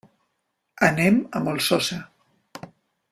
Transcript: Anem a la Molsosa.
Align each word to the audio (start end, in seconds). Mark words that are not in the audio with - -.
Anem 0.87 1.19
a 1.27 1.35
la 1.37 1.43
Molsosa. 1.49 2.01